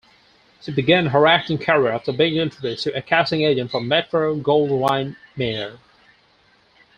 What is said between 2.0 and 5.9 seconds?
being introduced to a casting agent from Metro-Goldwyn-Mayer.